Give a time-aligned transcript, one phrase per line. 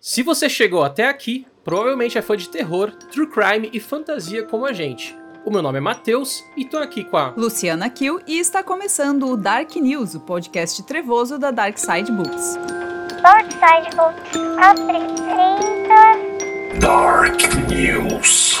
[0.00, 4.64] Se você chegou até aqui, provavelmente é fã de terror, true crime e fantasia como
[4.64, 5.14] a gente.
[5.44, 9.28] O meu nome é Matheus e tô aqui com a Luciana Kill e está começando
[9.28, 12.56] o Dark News, o podcast trevoso da Dark Side Books.
[13.20, 16.16] Dark Side Books apresenta
[16.80, 17.38] Dark
[17.68, 18.58] News.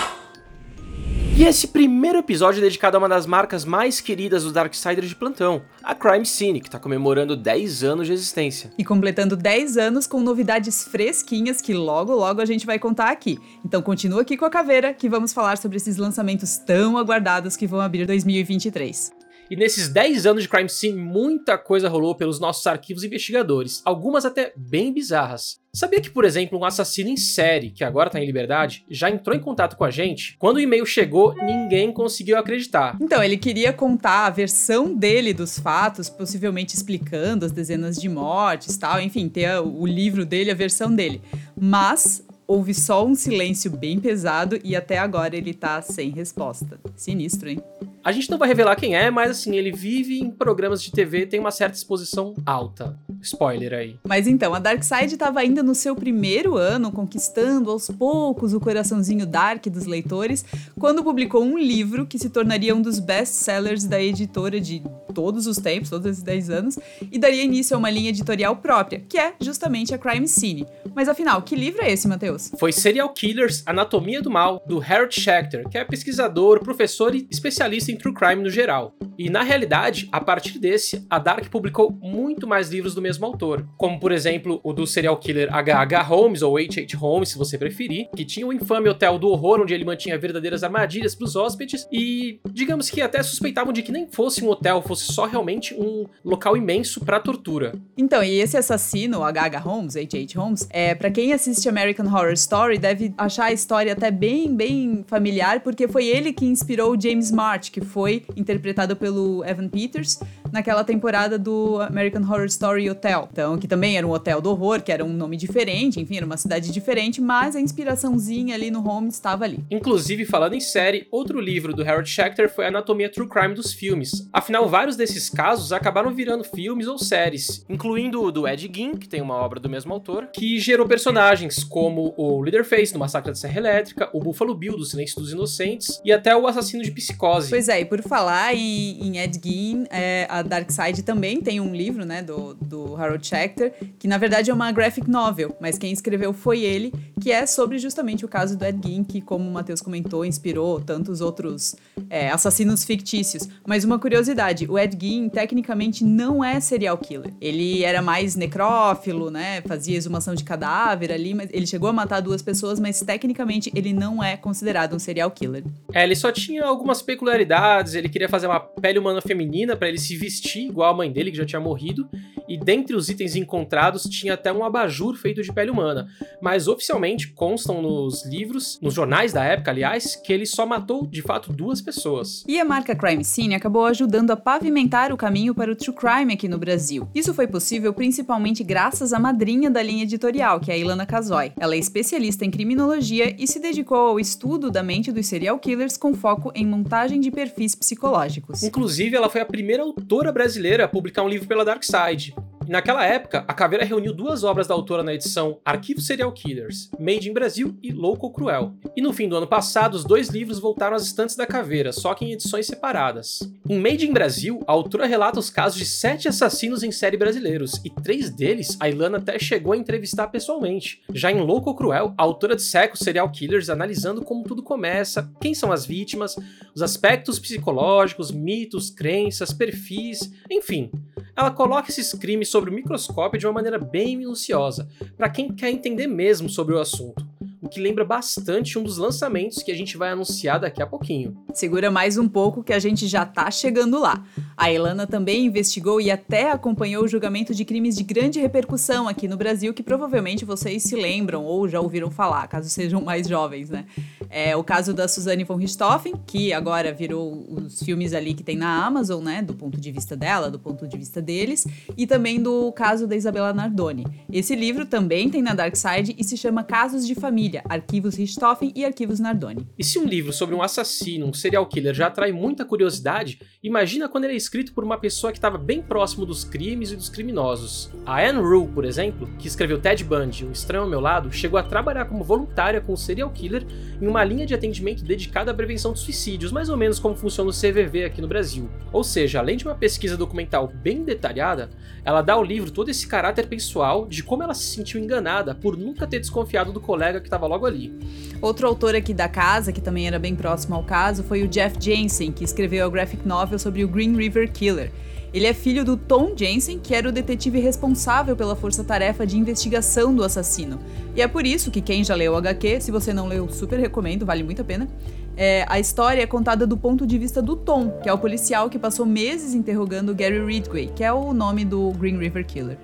[1.40, 5.16] E esse primeiro episódio é dedicado a uma das marcas mais queridas do Darksider de
[5.16, 8.70] plantão, a Crime Scene, que está comemorando 10 anos de existência.
[8.76, 13.38] E completando 10 anos com novidades fresquinhas que logo logo a gente vai contar aqui.
[13.64, 17.66] Então continua aqui com a caveira que vamos falar sobre esses lançamentos tão aguardados que
[17.66, 19.19] vão abrir 2023.
[19.50, 24.24] E nesses 10 anos de Crime Scene, muita coisa rolou pelos nossos arquivos investigadores, algumas
[24.24, 25.58] até bem bizarras.
[25.72, 29.36] Sabia que, por exemplo, um assassino em série, que agora tá em liberdade, já entrou
[29.36, 30.36] em contato com a gente?
[30.38, 32.96] Quando o e-mail chegou, ninguém conseguiu acreditar.
[33.00, 38.76] Então, ele queria contar a versão dele dos fatos, possivelmente explicando as dezenas de mortes
[38.76, 41.22] tal, enfim, ter o livro dele, a versão dele.
[41.60, 46.80] Mas houve só um silêncio bem pesado e até agora ele tá sem resposta.
[46.96, 47.62] Sinistro, hein?
[48.02, 51.26] A gente não vai revelar quem é, mas assim, ele vive em programas de TV,
[51.26, 52.98] tem uma certa exposição alta.
[53.22, 53.96] Spoiler aí.
[54.04, 59.26] Mas então, a Darkseid estava ainda no seu primeiro ano, conquistando aos poucos o coraçãozinho
[59.26, 60.44] dark dos leitores,
[60.78, 64.82] quando publicou um livro que se tornaria um dos best-sellers da editora de
[65.14, 66.78] todos os tempos, todos esses 10 anos,
[67.12, 70.66] e daria início a uma linha editorial própria, que é justamente a Crime Scene.
[70.94, 72.39] Mas afinal, que livro é esse, Matheus?
[72.58, 77.92] Foi Serial Killers, Anatomia do Mal, do Harold Schechter, que é pesquisador, professor e especialista
[77.92, 78.94] em true crime no geral.
[79.18, 83.66] E na realidade, a partir desse, a Dark publicou muito mais livros do mesmo autor,
[83.76, 86.02] como por exemplo o do serial killer H.H.
[86.02, 86.96] Holmes ou H.H.
[86.96, 90.62] Holmes, se você preferir, que tinha o infame hotel do horror onde ele mantinha verdadeiras
[90.62, 94.80] armadilhas para os hóspedes e digamos que até suspeitavam de que nem fosse um hotel,
[94.80, 97.72] fosse só realmente um local imenso para tortura.
[97.98, 99.58] Então, e esse assassino, H.H.
[99.58, 100.40] Holmes, H.H.
[100.40, 105.04] Holmes, é para quem assiste American Horror Story deve achar a história até bem, bem
[105.06, 110.18] familiar, porque foi ele que inspirou James March, que foi interpretado pelo Evan Peters
[110.52, 113.28] naquela temporada do American Horror Story Hotel.
[113.32, 116.26] Então, que também era um hotel do horror, que era um nome diferente, enfim, era
[116.26, 119.60] uma cidade diferente, mas a inspiraçãozinha ali no Holmes estava ali.
[119.70, 124.28] Inclusive, falando em série, outro livro do Harold Schechter foi Anatomia True Crime dos filmes.
[124.32, 129.08] Afinal, vários desses casos acabaram virando filmes ou séries, incluindo o do Ed Gein, que
[129.08, 133.36] tem uma obra do mesmo autor, que gerou personagens como o Leatherface do Massacre da
[133.36, 137.50] Serra Elétrica, o Buffalo Bill do Silêncio dos Inocentes e até o Assassino de Psicose.
[137.50, 141.60] Pois é, e por falar em, em Ed Gein, é, a Dark Side também tem
[141.60, 145.78] um livro, né, do, do Harold Schechter, que na verdade é uma graphic novel, mas
[145.78, 149.48] quem escreveu foi ele, que é sobre justamente o caso do Ed Gein, que como
[149.48, 151.76] o Matheus comentou, inspirou tantos outros
[152.08, 153.48] é, assassinos fictícios.
[153.66, 157.32] Mas uma curiosidade, o Ed Gein tecnicamente não é serial killer.
[157.40, 162.20] Ele era mais necrófilo, né, fazia exumação de cadáver ali, mas ele chegou a matar
[162.20, 165.64] duas pessoas, mas tecnicamente ele não é considerado um serial killer.
[165.92, 169.98] É, ele só tinha algumas peculiaridades, ele queria fazer uma pele humana feminina para ele
[169.98, 170.29] se vestir
[170.68, 172.08] igual a mãe dele, que já tinha morrido,
[172.48, 176.08] e dentre os itens encontrados tinha até um abajur feito de pele humana.
[176.42, 181.22] Mas oficialmente constam nos livros, nos jornais da época, aliás, que ele só matou de
[181.22, 182.44] fato duas pessoas.
[182.46, 186.34] E a marca Crime Scene acabou ajudando a pavimentar o caminho para o true crime
[186.34, 187.08] aqui no Brasil.
[187.14, 191.52] Isso foi possível principalmente graças à madrinha da linha editorial, que é a Ilana Casoy.
[191.58, 195.96] Ela é especialista em criminologia e se dedicou ao estudo da mente dos serial killers
[195.96, 198.62] com foco em montagem de perfis psicológicos.
[198.62, 202.34] Inclusive, ela foi a primeira autora brasileira a publicar um livro pela Dark Side.
[202.70, 207.28] Naquela época, a Caveira reuniu duas obras da autora na edição Arquivo Serial Killers, Made
[207.28, 208.74] in Brasil e Louco Cruel.
[208.96, 212.14] E no fim do ano passado, os dois livros voltaram às estantes da Caveira, só
[212.14, 213.40] que em edições separadas.
[213.68, 217.72] Em Made in Brasil, a autora relata os casos de sete assassinos em série brasileiros,
[217.84, 221.02] e três deles a Ilana até chegou a entrevistar pessoalmente.
[221.12, 225.54] Já em Louco Cruel, a autora disseca os serial killers analisando como tudo começa, quem
[225.54, 226.36] são as vítimas,
[226.72, 230.88] os aspectos psicológicos, mitos, crenças, perfis, enfim.
[231.36, 235.70] Ela coloca esses crimes sobre o microscópio de uma maneira bem minuciosa, para quem quer
[235.70, 237.29] entender mesmo sobre o assunto.
[237.62, 241.36] O que lembra bastante um dos lançamentos que a gente vai anunciar daqui a pouquinho.
[241.52, 244.24] Segura mais um pouco que a gente já tá chegando lá.
[244.56, 249.28] A Elana também investigou e até acompanhou o julgamento de crimes de grande repercussão aqui
[249.28, 253.68] no Brasil, que provavelmente vocês se lembram ou já ouviram falar, caso sejam mais jovens,
[253.68, 253.84] né?
[254.30, 258.56] É o caso da Suzanne von Richthofen, que agora virou os filmes ali que tem
[258.56, 259.42] na Amazon, né?
[259.42, 263.14] Do ponto de vista dela, do ponto de vista deles, e também do caso da
[263.14, 264.06] Isabela Nardoni.
[264.32, 268.72] Esse livro também tem na Dark Side e se chama Casos de Família arquivos Richthofen
[268.74, 269.66] e arquivos Nardoni.
[269.78, 274.08] E se um livro sobre um assassino, um serial killer já atrai muita curiosidade, imagina
[274.08, 277.08] quando ele é escrito por uma pessoa que estava bem próximo dos crimes e dos
[277.08, 277.90] criminosos.
[278.04, 281.58] A Anne Rule, por exemplo, que escreveu Ted Bundy, Um Estranho ao Meu Lado, chegou
[281.58, 283.66] a trabalhar como voluntária com o serial killer
[284.00, 287.50] em uma linha de atendimento dedicada à prevenção de suicídios, mais ou menos como funciona
[287.50, 288.68] o CVV aqui no Brasil.
[288.92, 291.70] Ou seja, além de uma pesquisa documental bem detalhada,
[292.04, 295.76] ela dá ao livro todo esse caráter pessoal de como ela se sentiu enganada por
[295.76, 297.92] nunca ter desconfiado do colega que estava logo ali.
[298.40, 301.76] Outro autor aqui da casa, que também era bem próximo ao caso, foi o Jeff
[301.78, 304.90] Jensen, que escreveu a graphic novel sobre o Green River Killer.
[305.32, 310.12] Ele é filho do Tom Jensen, que era o detetive responsável pela força-tarefa de investigação
[310.12, 310.80] do assassino.
[311.14, 313.78] E é por isso que quem já leu o HQ, se você não leu, super
[313.78, 314.88] recomendo, vale muito a pena.
[315.36, 318.68] É, a história é contada do ponto de vista do Tom, que é o policial
[318.68, 322.76] que passou meses interrogando Gary Ridgway, que é o nome do Green River Killer.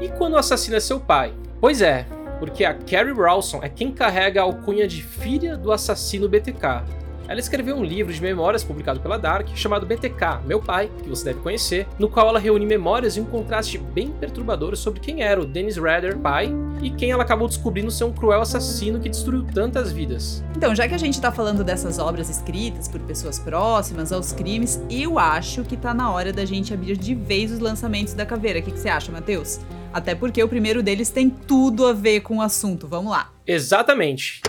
[0.00, 1.32] E quando o assassino é seu pai?
[1.60, 2.06] Pois é,
[2.38, 6.84] porque a Carrie Rawson é quem carrega a alcunha de filha do assassino BTK.
[7.28, 11.26] Ela escreveu um livro de memórias publicado pela Dark chamado BTK, Meu Pai, que você
[11.26, 15.38] deve conhecer, no qual ela reúne memórias e um contraste bem perturbador sobre quem era
[15.38, 19.44] o Dennis Rader, pai, e quem ela acabou descobrindo ser um cruel assassino que destruiu
[19.44, 20.42] tantas vidas.
[20.56, 24.80] Então, já que a gente tá falando dessas obras escritas por pessoas próximas aos crimes,
[24.88, 28.60] eu acho que tá na hora da gente abrir de vez os lançamentos da caveira.
[28.60, 29.60] O que, que você acha, Matheus?
[29.92, 32.88] Até porque o primeiro deles tem tudo a ver com o assunto.
[32.88, 33.30] Vamos lá.
[33.46, 34.40] Exatamente.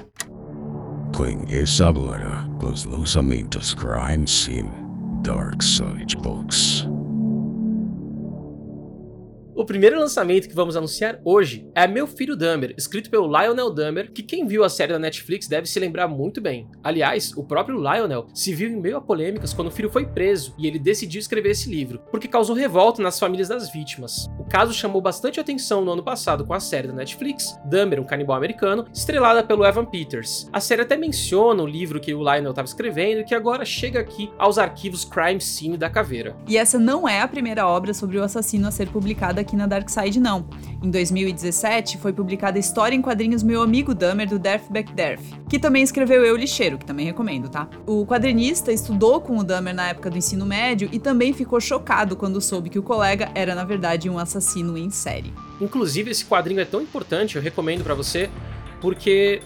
[1.20, 4.72] Conheça agora os lançamentos Crime Scene
[5.22, 6.88] Dark Side Books.
[9.54, 14.14] O primeiro lançamento que vamos anunciar hoje é Meu Filho Dahmer, escrito pelo Lionel Dahmer,
[14.14, 16.70] que quem viu a série da Netflix deve se lembrar muito bem.
[16.82, 20.56] Aliás, o próprio Lionel se viu em meio a polêmicas quando o filho foi preso
[20.58, 24.30] e ele decidiu escrever esse livro, porque causou revolta nas famílias das vítimas.
[24.50, 28.36] Caso chamou bastante atenção no ano passado com a série da Netflix, Dahmer, um canibal
[28.36, 30.50] americano, estrelada pelo Evan Peters.
[30.52, 34.00] A série até menciona o livro que o Lionel estava escrevendo e que agora chega
[34.00, 36.36] aqui aos arquivos Crime Scene da Caveira.
[36.48, 39.68] E essa não é a primeira obra sobre o assassino a ser publicada aqui na
[39.68, 40.48] Dark Side, não.
[40.82, 45.60] Em 2017, foi publicada a história em quadrinhos Meu Amigo Dahmer, do Derf Backderf, que
[45.60, 47.70] também escreveu Eu Lixeiro, que também recomendo, tá?
[47.86, 52.16] O quadrinista estudou com o Dahmer na época do ensino médio e também ficou chocado
[52.16, 54.39] quando soube que o colega era, na verdade, um assassino
[54.78, 55.34] em série.
[55.60, 58.30] Inclusive, esse quadrinho é tão importante, eu recomendo pra você,
[58.82, 59.42] porque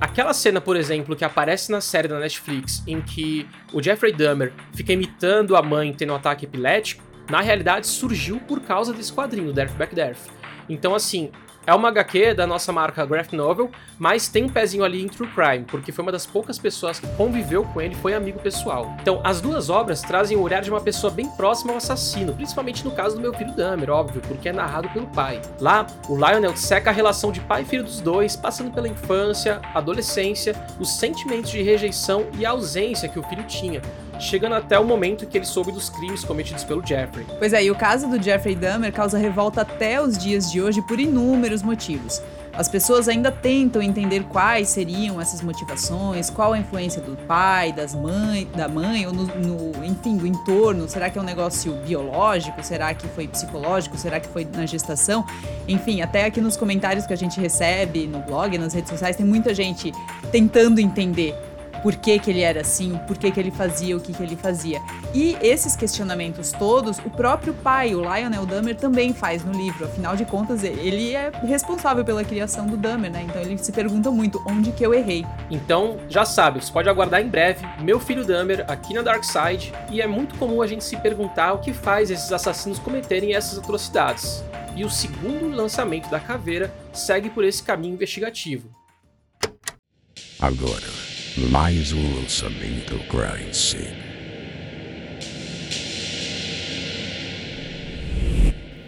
[0.00, 4.52] aquela cena, por exemplo, que aparece na série da Netflix, em que o Jeffrey Dahmer
[4.74, 9.52] fica imitando a mãe tendo um ataque epilético, na realidade surgiu por causa desse quadrinho,
[9.52, 10.28] Death Back Death.
[10.68, 11.30] Então, assim,
[11.66, 15.28] é uma HQ da nossa marca Graphic Novel, mas tem um pezinho ali em True
[15.28, 18.94] Crime, porque foi uma das poucas pessoas que conviveu com ele, foi amigo pessoal.
[19.02, 22.84] Então, as duas obras trazem o olhar de uma pessoa bem próxima ao assassino, principalmente
[22.84, 25.42] no caso do meu filho Dahmer, óbvio, porque é narrado pelo pai.
[25.60, 29.60] Lá, o Lionel seca a relação de pai e filho dos dois, passando pela infância,
[29.74, 33.82] adolescência, os sentimentos de rejeição e ausência que o filho tinha,
[34.18, 37.26] chegando até o momento que ele soube dos crimes cometidos pelo Jeffrey.
[37.38, 40.82] Pois é, e o caso do Jeffrey Dahmer causa revolta até os dias de hoje
[40.82, 42.22] por inúmeros motivos.
[42.56, 47.94] As pessoas ainda tentam entender quais seriam essas motivações, qual a influência do pai, das
[47.94, 50.88] mãe, da mãe, ou no, no, enfim, do entorno.
[50.88, 52.62] Será que é um negócio biológico?
[52.62, 53.98] Será que foi psicológico?
[53.98, 55.22] Será que foi na gestação?
[55.68, 59.26] Enfim, até aqui nos comentários que a gente recebe no blog, nas redes sociais, tem
[59.26, 59.92] muita gente
[60.32, 61.34] tentando entender
[61.86, 64.34] por que, que ele era assim, por que, que ele fazia o que, que ele
[64.34, 64.82] fazia.
[65.14, 69.84] E esses questionamentos todos, o próprio pai, o Lionel Dahmer, também faz no livro.
[69.84, 73.22] Afinal de contas, ele é responsável pela criação do Dahmer, né?
[73.22, 75.24] Então ele se pergunta muito onde que eu errei.
[75.48, 79.72] Então, já sabe, você pode aguardar em breve Meu Filho Dahmer aqui na Dark Side,
[79.88, 83.60] e é muito comum a gente se perguntar o que faz esses assassinos cometerem essas
[83.60, 84.42] atrocidades.
[84.74, 88.74] E o segundo lançamento da Caveira segue por esse caminho investigativo.
[90.40, 90.95] Agora,
[91.38, 93.94] mais um lançamento Crime Scene.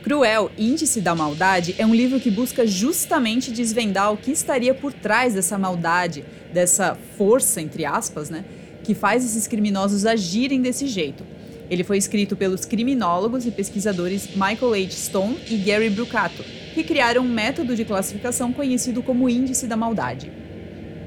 [0.02, 4.95] Cruel, Índice da Maldade é um livro que busca justamente desvendar o que estaria por
[4.95, 8.47] trás dessa maldade, dessa força, entre aspas, né,
[8.83, 11.26] que faz esses criminosos agirem desse jeito.
[11.69, 14.90] Ele foi escrito pelos criminólogos e pesquisadores Michael H.
[14.93, 20.48] Stone e Gary Brucato, que criaram um método de classificação conhecido como Índice da Maldade.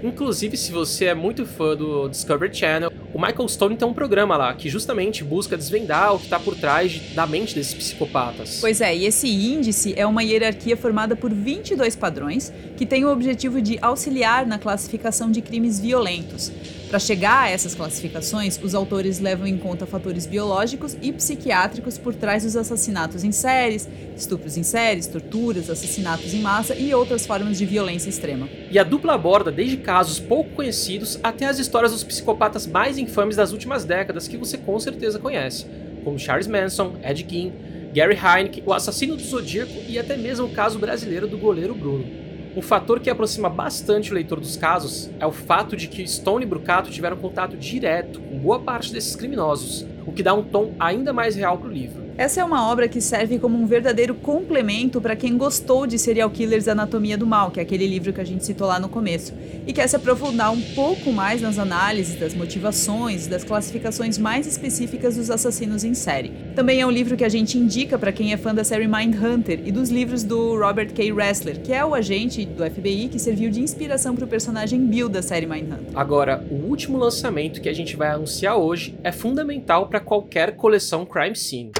[0.03, 4.35] Inclusive, se você é muito fã do Discovery Channel, o Michael Stone tem um programa
[4.37, 8.59] lá que justamente busca desvendar o que está por trás da mente desses psicopatas.
[8.59, 13.11] Pois é, e esse índice é uma hierarquia formada por 22 padrões que tem o
[13.11, 16.51] objetivo de auxiliar na classificação de crimes violentos.
[16.91, 22.13] Para chegar a essas classificações, os autores levam em conta fatores biológicos e psiquiátricos por
[22.13, 27.57] trás dos assassinatos em séries, estupros em séries, torturas, assassinatos em massa e outras formas
[27.57, 28.49] de violência extrema.
[28.69, 33.37] E a dupla aborda desde casos pouco conhecidos até as histórias dos psicopatas mais infames
[33.37, 35.65] das últimas décadas que você com certeza conhece,
[36.03, 37.53] como Charles Manson, Ed Gein,
[37.95, 42.30] Gary Heineken, o assassino do Zodíaco e até mesmo o caso brasileiro do goleiro Bruno.
[42.53, 46.43] Um fator que aproxima bastante o leitor dos casos é o fato de que Stone
[46.43, 50.73] e Brucato tiveram contato direto com boa parte desses criminosos, o que dá um tom
[50.77, 52.10] ainda mais real para o livro.
[52.21, 56.29] Essa é uma obra que serve como um verdadeiro complemento para quem gostou de Serial
[56.29, 59.33] Killers Anatomia do Mal, que é aquele livro que a gente citou lá no começo,
[59.65, 65.15] e quer se aprofundar um pouco mais nas análises das motivações, das classificações mais específicas
[65.15, 66.31] dos assassinos em série.
[66.55, 69.59] Também é um livro que a gente indica para quem é fã da série Mindhunter
[69.65, 71.11] e dos livros do Robert K.
[71.11, 75.09] Ressler, que é o agente do FBI que serviu de inspiração para o personagem Bill
[75.09, 75.87] da série Mindhunter.
[75.95, 81.03] Agora, o último lançamento que a gente vai anunciar hoje é fundamental para qualquer coleção
[81.03, 81.71] crime scene.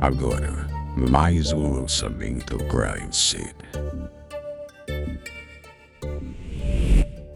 [0.00, 0.68] Agora,
[1.10, 3.52] mais um lançamento Crime Scene.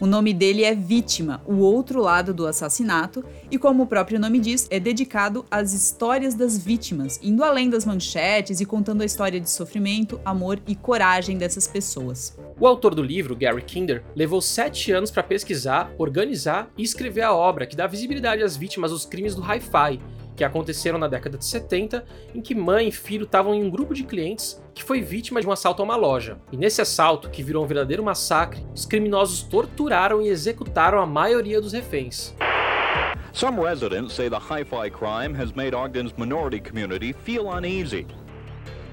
[0.01, 4.39] O nome dele é Vítima, o outro lado do assassinato, e como o próprio nome
[4.39, 9.41] diz, é dedicado às histórias das vítimas, indo além das manchetes e contando a história
[9.41, 12.39] de sofrimento, amor e coragem dessas pessoas.
[12.61, 17.35] O autor do livro, Gary Kinder, levou sete anos para pesquisar, organizar e escrever a
[17.35, 20.01] obra que dá visibilidade às vítimas dos crimes do hi-fi
[20.37, 23.95] que aconteceram na década de 70, em que mãe e filho estavam em um grupo
[23.95, 26.39] de clientes que foi vítima de um assalto a uma loja.
[26.51, 31.61] E nesse assalto, que virou um verdadeiro massacre, os criminosos torturaram e executaram a maioria
[31.61, 32.35] dos reféns.
[33.33, 38.07] Some residents say the hi-fi crime has made Ogden's minority community feel uneasy.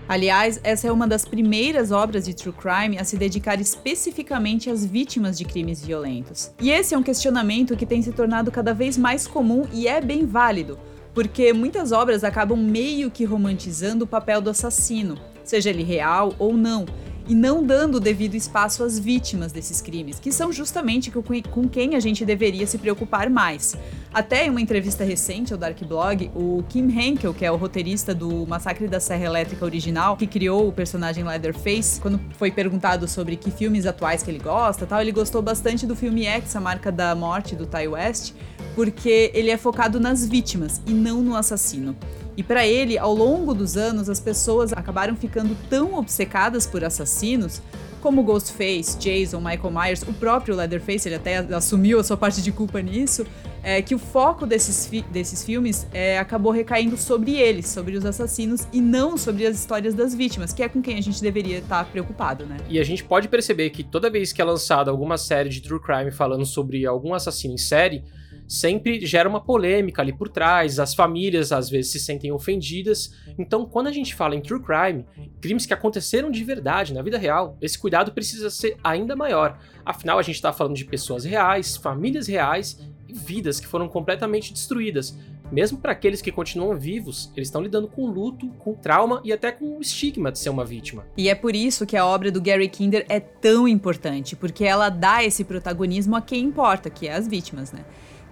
[0.09, 4.83] Aliás, essa é uma das primeiras obras de true crime a se dedicar especificamente às
[4.83, 6.51] vítimas de crimes violentos.
[6.59, 10.01] E esse é um questionamento que tem se tornado cada vez mais comum e é
[10.01, 10.79] bem válido,
[11.19, 16.53] porque muitas obras acabam meio que romantizando o papel do assassino, seja ele real ou
[16.53, 16.85] não,
[17.29, 21.95] e não dando o devido espaço às vítimas desses crimes, que são justamente com quem
[21.95, 23.77] a gente deveria se preocupar mais.
[24.11, 28.15] Até em uma entrevista recente ao Dark Blog, o Kim Henkel, que é o roteirista
[28.15, 33.35] do Massacre da Serra Elétrica original, que criou o personagem Leatherface, quando foi perguntado sobre
[33.35, 36.91] que filmes atuais que ele gosta, tal, ele gostou bastante do filme X, a marca
[36.91, 38.33] da morte do Ty West,
[38.73, 41.95] porque ele é focado nas vítimas e não no assassino.
[42.39, 47.61] E para ele, ao longo dos anos, as pessoas acabaram ficando tão obcecadas por assassinos
[47.99, 52.49] como Ghostface, Jason, Michael Myers, o próprio Leatherface, ele até assumiu a sua parte de
[52.49, 53.25] culpa nisso,
[53.61, 58.05] é, que o foco desses, fi desses filmes é, acabou recaindo sobre eles, sobre os
[58.05, 61.57] assassinos, e não sobre as histórias das vítimas, que é com quem a gente deveria
[61.57, 62.55] estar preocupado, né?
[62.69, 65.81] E a gente pode perceber que toda vez que é lançada alguma série de true
[65.81, 68.05] crime falando sobre algum assassino em série,
[68.49, 73.13] sempre gera uma polêmica ali por trás, as famílias às vezes se sentem ofendidas.
[73.37, 75.05] Então, quando a gente fala em true crime,
[75.39, 79.59] crimes que aconteceram de verdade na vida real, esse cuidado precisa ser ainda maior.
[79.85, 84.51] Afinal, a gente está falando de pessoas reais, famílias reais e vidas que foram completamente
[84.51, 85.15] destruídas.
[85.51, 89.51] Mesmo para aqueles que continuam vivos, eles estão lidando com luto, com trauma e até
[89.51, 91.05] com o estigma de ser uma vítima.
[91.17, 94.89] E é por isso que a obra do Gary Kinder é tão importante, porque ela
[94.89, 97.83] dá esse protagonismo a quem importa, que é as vítimas, né?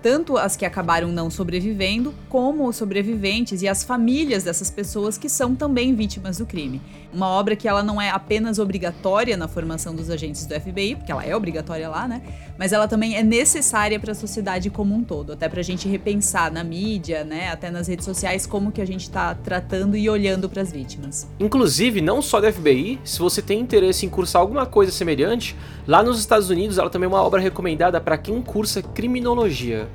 [0.01, 5.30] Tanto as que acabaram não sobrevivendo, como os sobreviventes e as famílias dessas pessoas que
[5.30, 6.82] são também vítimas do crime.
[7.13, 11.12] Uma obra que ela não é apenas obrigatória na formação dos agentes do FBI, porque
[11.12, 12.22] ela é obrigatória lá, né?
[12.58, 15.88] Mas ela também é necessária para a sociedade como um todo, até para a gente
[15.88, 17.50] repensar na mídia, né?
[17.50, 21.27] Até nas redes sociais como que a gente está tratando e olhando para as vítimas.
[21.39, 25.56] Inclusive, não só do FBI, se você tem interesse em cursar alguma coisa semelhante,
[25.88, 29.88] lá nos Estados Unidos ela também é uma obra recomendada para quem cursa criminologia.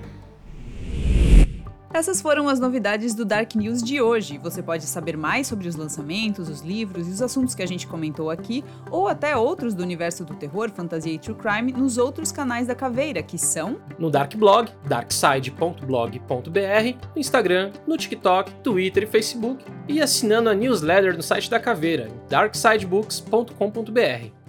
[1.95, 4.39] Essas foram as novidades do Dark News de hoje.
[4.39, 7.87] Você pode saber mais sobre os lançamentos, os livros e os assuntos que a gente
[7.87, 12.33] comentou aqui, ou até outros do universo do terror, fantasia e true crime nos outros
[12.33, 19.07] canais da Caveira, que são no Dark Blog, darkside.blog.br, no Instagram, no TikTok, Twitter e
[19.07, 24.42] Facebook, e assinando a newsletter no site da Caveira, darksidebooks.com.br.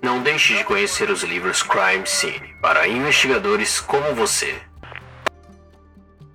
[0.00, 4.67] Não deixe de conhecer os livros Crime Scene para investigadores como você.